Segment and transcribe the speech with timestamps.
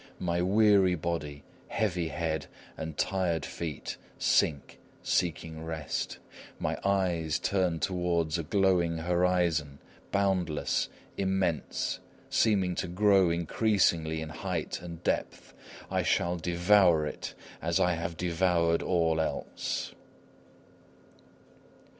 [0.17, 6.17] My weary body, heavy head, and tired feet, sink, seeking rest.
[6.57, 9.77] My eyes turn towards a glowing horizon,
[10.11, 11.99] boundless, immense,
[12.31, 15.53] seeming to grow increasingly in height and depth.
[15.91, 19.93] I shall devour it, as I have devoured all else.